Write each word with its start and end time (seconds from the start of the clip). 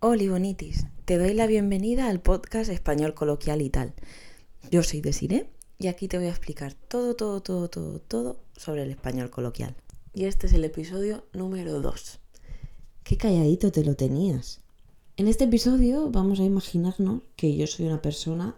Hola 0.00 0.30
Bonitis, 0.30 0.86
te 1.06 1.18
doy 1.18 1.34
la 1.34 1.48
bienvenida 1.48 2.08
al 2.08 2.20
podcast 2.20 2.70
Español 2.70 3.14
Coloquial 3.14 3.60
y 3.62 3.68
tal. 3.68 3.94
Yo 4.70 4.84
soy 4.84 5.00
Desiree 5.00 5.50
y 5.76 5.88
aquí 5.88 6.06
te 6.06 6.18
voy 6.18 6.28
a 6.28 6.30
explicar 6.30 6.74
todo, 6.74 7.16
todo, 7.16 7.42
todo, 7.42 7.68
todo, 7.68 7.98
todo 7.98 8.36
sobre 8.56 8.84
el 8.84 8.90
español 8.90 9.28
coloquial. 9.28 9.74
Y 10.14 10.26
este 10.26 10.46
es 10.46 10.52
el 10.52 10.62
episodio 10.62 11.24
número 11.32 11.80
2. 11.80 12.20
Qué 13.02 13.16
calladito 13.16 13.72
te 13.72 13.82
lo 13.82 13.96
tenías. 13.96 14.60
En 15.16 15.26
este 15.26 15.44
episodio 15.44 16.08
vamos 16.12 16.38
a 16.38 16.44
imaginarnos 16.44 17.22
que 17.34 17.56
yo 17.56 17.66
soy 17.66 17.86
una 17.86 18.00
persona 18.00 18.54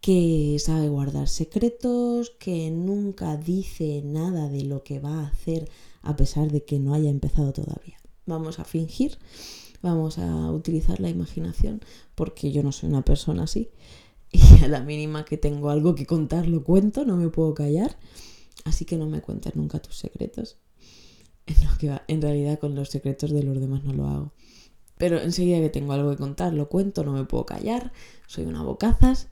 que 0.00 0.56
sabe 0.58 0.88
guardar 0.88 1.28
secretos, 1.28 2.30
que 2.30 2.72
nunca 2.72 3.36
dice 3.36 4.02
nada 4.04 4.48
de 4.48 4.64
lo 4.64 4.82
que 4.82 4.98
va 4.98 5.20
a 5.20 5.28
hacer 5.28 5.70
a 6.02 6.16
pesar 6.16 6.50
de 6.50 6.64
que 6.64 6.80
no 6.80 6.94
haya 6.94 7.10
empezado 7.10 7.52
todavía. 7.52 7.96
Vamos 8.26 8.58
a 8.58 8.64
fingir 8.64 9.18
Vamos 9.82 10.18
a 10.18 10.50
utilizar 10.50 11.00
la 11.00 11.08
imaginación 11.08 11.80
porque 12.14 12.50
yo 12.50 12.62
no 12.62 12.72
soy 12.72 12.88
una 12.88 13.04
persona 13.04 13.44
así. 13.44 13.70
Y 14.30 14.62
a 14.62 14.68
la 14.68 14.80
mínima 14.82 15.24
que 15.24 15.38
tengo 15.38 15.70
algo 15.70 15.94
que 15.94 16.04
contar 16.04 16.48
lo 16.48 16.62
cuento, 16.62 17.04
no 17.04 17.16
me 17.16 17.28
puedo 17.28 17.54
callar. 17.54 17.96
Así 18.64 18.84
que 18.84 18.96
no 18.96 19.06
me 19.06 19.22
cuentes 19.22 19.56
nunca 19.56 19.78
tus 19.78 19.96
secretos. 19.96 20.58
En 22.08 22.20
realidad 22.20 22.58
con 22.58 22.74
los 22.74 22.90
secretos 22.90 23.30
de 23.30 23.42
los 23.42 23.58
demás 23.58 23.84
no 23.84 23.94
lo 23.94 24.06
hago. 24.06 24.32
Pero 24.98 25.20
enseguida 25.20 25.60
que 25.60 25.70
tengo 25.70 25.92
algo 25.92 26.10
que 26.10 26.16
contar, 26.16 26.52
lo 26.52 26.68
cuento, 26.68 27.04
no 27.04 27.12
me 27.12 27.24
puedo 27.24 27.46
callar, 27.46 27.92
soy 28.26 28.44
una 28.44 28.62
bocazas. 28.62 29.28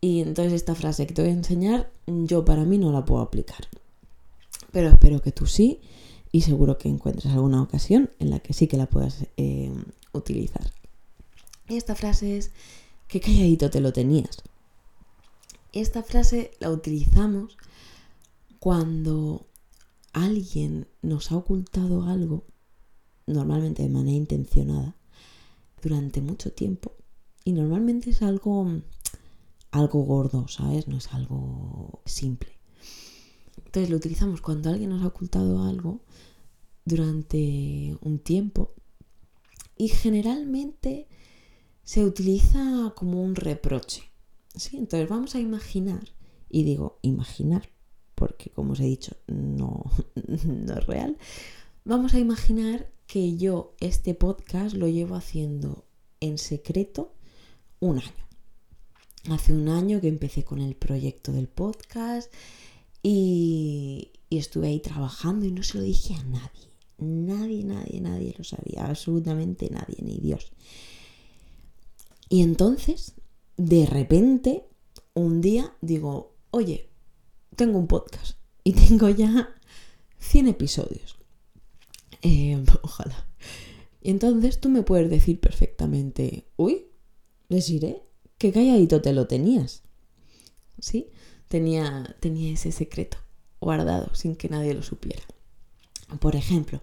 Y 0.00 0.20
entonces 0.20 0.52
esta 0.52 0.74
frase 0.74 1.06
que 1.06 1.14
te 1.14 1.22
voy 1.22 1.30
a 1.30 1.34
enseñar, 1.34 1.90
yo 2.06 2.44
para 2.44 2.64
mí 2.64 2.76
no 2.76 2.92
la 2.92 3.04
puedo 3.04 3.22
aplicar. 3.22 3.68
Pero 4.72 4.88
espero 4.88 5.22
que 5.22 5.32
tú 5.32 5.46
sí 5.46 5.80
y 6.36 6.42
seguro 6.42 6.76
que 6.76 6.90
encuentres 6.90 7.32
alguna 7.32 7.62
ocasión 7.62 8.10
en 8.18 8.28
la 8.28 8.40
que 8.40 8.52
sí 8.52 8.66
que 8.66 8.76
la 8.76 8.90
puedas 8.90 9.24
eh, 9.38 9.72
utilizar. 10.12 10.70
Y 11.66 11.78
esta 11.78 11.94
frase 11.94 12.36
es, 12.36 12.50
qué 13.08 13.20
calladito 13.20 13.70
te 13.70 13.80
lo 13.80 13.94
tenías. 13.94 14.42
Esta 15.72 16.02
frase 16.02 16.50
la 16.60 16.70
utilizamos 16.70 17.56
cuando 18.58 19.46
alguien 20.12 20.88
nos 21.00 21.32
ha 21.32 21.38
ocultado 21.38 22.02
algo, 22.02 22.44
normalmente 23.26 23.82
de 23.82 23.88
manera 23.88 24.18
intencionada, 24.18 24.94
durante 25.80 26.20
mucho 26.20 26.52
tiempo. 26.52 26.92
Y 27.44 27.52
normalmente 27.52 28.10
es 28.10 28.20
algo, 28.20 28.82
algo 29.70 30.02
gordo, 30.02 30.48
¿sabes? 30.48 30.86
No 30.86 30.98
es 30.98 31.06
algo 31.14 32.02
simple. 32.04 32.55
Entonces 33.76 33.90
lo 33.90 33.98
utilizamos 33.98 34.40
cuando 34.40 34.70
alguien 34.70 34.88
nos 34.88 35.02
ha 35.02 35.08
ocultado 35.08 35.62
algo 35.62 36.00
durante 36.86 37.94
un 38.00 38.18
tiempo 38.20 38.72
y 39.76 39.88
generalmente 39.88 41.08
se 41.84 42.02
utiliza 42.02 42.94
como 42.96 43.22
un 43.22 43.34
reproche. 43.34 44.04
¿sí? 44.54 44.78
Entonces 44.78 45.10
vamos 45.10 45.34
a 45.34 45.40
imaginar, 45.40 46.08
y 46.48 46.64
digo 46.64 46.98
imaginar 47.02 47.68
porque 48.14 48.48
como 48.48 48.72
os 48.72 48.80
he 48.80 48.84
dicho 48.84 49.14
no, 49.26 49.84
no 50.46 50.72
es 50.72 50.86
real, 50.86 51.18
vamos 51.84 52.14
a 52.14 52.18
imaginar 52.18 52.90
que 53.06 53.36
yo 53.36 53.74
este 53.80 54.14
podcast 54.14 54.74
lo 54.74 54.88
llevo 54.88 55.16
haciendo 55.16 55.84
en 56.20 56.38
secreto 56.38 57.12
un 57.80 57.98
año. 57.98 58.24
Hace 59.28 59.52
un 59.52 59.68
año 59.68 60.00
que 60.00 60.08
empecé 60.08 60.44
con 60.44 60.62
el 60.62 60.76
proyecto 60.76 61.30
del 61.30 61.48
podcast 61.48 62.32
y, 63.02 64.12
estuve 64.30 64.68
ahí 64.68 64.80
trabajando 64.80 65.46
y 65.46 65.52
no 65.52 65.62
se 65.62 65.78
lo 65.78 65.84
dije 65.84 66.14
a 66.14 66.22
nadie. 66.24 66.68
Nadie, 66.98 67.64
nadie, 67.64 68.00
nadie 68.00 68.34
lo 68.36 68.44
sabía, 68.44 68.86
absolutamente 68.86 69.70
nadie, 69.70 69.96
ni 70.02 70.18
Dios. 70.18 70.52
Y 72.28 72.42
entonces, 72.42 73.14
de 73.56 73.86
repente, 73.86 74.64
un 75.14 75.40
día 75.40 75.74
digo, 75.80 76.34
oye, 76.50 76.90
tengo 77.54 77.78
un 77.78 77.86
podcast 77.86 78.38
y 78.64 78.72
tengo 78.72 79.08
ya 79.08 79.54
100 80.18 80.48
episodios. 80.48 81.16
Eh, 82.22 82.62
ojalá. 82.82 83.28
Y 84.02 84.10
entonces 84.10 84.60
tú 84.60 84.68
me 84.68 84.82
puedes 84.82 85.10
decir 85.10 85.40
perfectamente, 85.40 86.46
uy, 86.56 86.86
les 87.48 87.66
diré, 87.66 88.02
qué 88.38 88.52
calladito 88.52 89.00
te 89.00 89.12
lo 89.12 89.26
tenías. 89.26 89.82
¿Sí? 90.78 91.10
Tenía, 91.48 92.16
ese 92.22 92.72
secreto 92.72 93.18
guardado 93.60 94.14
sin 94.14 94.36
que 94.36 94.48
nadie 94.48 94.74
lo 94.74 94.82
supiera. 94.82 95.22
Por 96.20 96.36
ejemplo, 96.36 96.80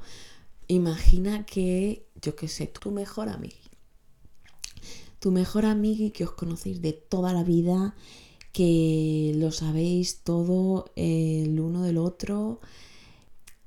imagina 0.67 1.45
que, 1.45 2.05
yo 2.21 2.35
qué 2.35 2.47
sé, 2.47 2.67
tu 2.67 2.91
mejor 2.91 3.29
amigo, 3.29 3.55
tu 5.19 5.31
mejor 5.31 5.65
amigo 5.65 6.11
que 6.13 6.23
os 6.23 6.31
conocéis 6.31 6.81
de 6.81 6.93
toda 6.93 7.33
la 7.33 7.43
vida, 7.43 7.95
que 8.51 9.33
lo 9.35 9.51
sabéis 9.51 10.19
todo 10.23 10.91
el 10.95 11.59
uno 11.59 11.83
del 11.83 11.97
otro, 11.97 12.59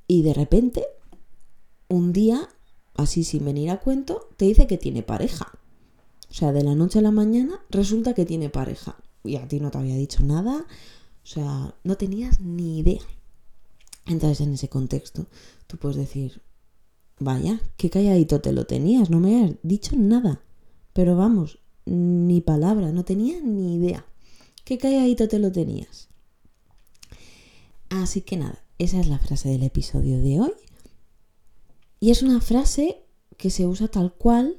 y 0.06 0.22
de 0.22 0.34
repente, 0.34 0.84
un 1.88 2.12
día, 2.12 2.48
así 2.94 3.24
sin 3.24 3.44
venir 3.44 3.70
a 3.70 3.80
cuento, 3.80 4.28
te 4.36 4.44
dice 4.44 4.66
que 4.66 4.78
tiene 4.78 5.02
pareja. 5.02 5.52
O 6.30 6.34
sea, 6.34 6.52
de 6.52 6.62
la 6.62 6.74
noche 6.74 6.98
a 6.98 7.02
la 7.02 7.10
mañana 7.10 7.60
resulta 7.70 8.14
que 8.14 8.26
tiene 8.26 8.50
pareja. 8.50 8.96
Y 9.26 9.37
a 9.37 9.47
ti 9.48 9.60
no 9.60 9.70
te 9.70 9.78
había 9.78 9.97
dicho 9.97 10.22
nada. 10.22 10.66
O 11.22 11.26
sea, 11.26 11.75
no 11.84 11.97
tenías 11.97 12.41
ni 12.41 12.78
idea. 12.78 13.03
Entonces, 14.06 14.41
en 14.47 14.54
ese 14.54 14.69
contexto, 14.69 15.26
tú 15.66 15.76
puedes 15.76 15.97
decir, 15.97 16.41
vaya, 17.19 17.60
qué 17.76 17.91
calladito 17.91 18.41
te 18.41 18.53
lo 18.53 18.66
tenías, 18.66 19.10
no 19.10 19.20
me 19.20 19.44
has 19.44 19.53
dicho 19.62 19.97
nada. 19.97 20.42
Pero 20.92 21.16
vamos, 21.16 21.59
ni 21.84 22.41
palabra, 22.41 22.92
no 22.92 23.04
tenía 23.04 23.41
ni 23.41 23.75
idea. 23.76 24.06
Qué 24.65 24.78
calladito 24.78 25.28
te 25.28 25.38
lo 25.38 25.53
tenías. 25.53 26.09
Así 27.88 28.20
que 28.20 28.36
nada, 28.36 28.62
esa 28.78 29.00
es 29.00 29.09
la 29.09 29.19
frase 29.19 29.48
del 29.48 29.62
episodio 29.62 30.19
de 30.20 30.41
hoy. 30.41 30.53
Y 32.00 32.10
es 32.10 32.22
una 32.22 32.41
frase 32.41 33.03
que 33.36 33.50
se 33.50 33.66
usa 33.66 33.88
tal 33.88 34.12
cual. 34.12 34.59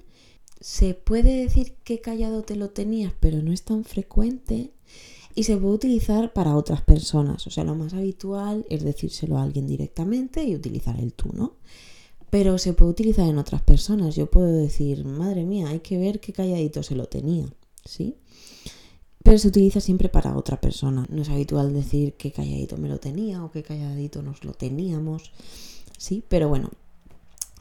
Se 0.60 0.94
puede 0.94 1.42
decir 1.44 1.76
qué 1.84 2.02
callado 2.02 2.44
te 2.44 2.56
lo 2.56 2.70
tenías, 2.70 3.14
pero 3.20 3.42
no 3.42 3.54
es 3.54 3.64
tan 3.64 3.84
frecuente 3.84 4.72
y 5.38 5.44
se 5.44 5.56
puede 5.56 5.76
utilizar 5.76 6.34
para 6.34 6.56
otras 6.56 6.82
personas. 6.82 7.46
O 7.46 7.52
sea, 7.52 7.64
lo 7.64 7.76
más 7.76 7.94
habitual 7.94 8.66
es 8.70 8.84
decírselo 8.84 9.38
a 9.38 9.44
alguien 9.44 9.68
directamente 9.68 10.44
y 10.44 10.56
utilizar 10.56 11.00
el 11.00 11.14
tú, 11.14 11.30
¿no? 11.32 11.54
Pero 12.32 12.58
se 12.58 12.74
puede 12.74 12.90
utilizar 12.90 13.28
en 13.30 13.38
otras 13.38 13.62
personas. 13.62 14.16
Yo 14.16 14.32
puedo 14.32 14.52
decir, 14.52 15.06
madre 15.06 15.46
mía, 15.46 15.70
hay 15.70 15.82
que 15.82 16.00
ver 16.00 16.20
qué 16.20 16.34
calladito 16.34 16.82
se 16.82 16.96
lo 16.96 17.06
tenía, 17.06 17.46
¿sí? 17.86 18.16
Pero 19.22 19.38
se 19.38 19.50
utiliza 19.50 19.80
siempre 19.80 20.10
para 20.10 20.36
otra 20.36 20.60
persona. 20.60 21.06
No 21.10 21.22
es 21.22 21.30
habitual 21.30 21.72
decir 21.72 22.16
qué 22.16 22.32
calladito 22.32 22.78
me 22.78 22.90
lo 22.90 23.00
tenía 23.00 23.44
o 23.44 23.52
qué 23.52 23.62
calladito 23.62 24.24
nos 24.24 24.44
lo 24.44 24.54
teníamos, 24.54 25.32
¿sí? 26.00 26.24
Pero 26.28 26.50
bueno, 26.50 26.72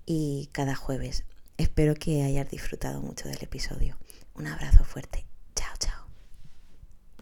y 0.06 0.48
cada 0.52 0.74
jueves. 0.74 1.24
Espero 1.56 1.94
que 1.94 2.22
hayas 2.22 2.50
disfrutado 2.50 3.00
mucho 3.00 3.28
del 3.28 3.42
episodio. 3.42 3.96
Un 4.34 4.48
abrazo 4.48 4.84
fuerte. 4.84 5.24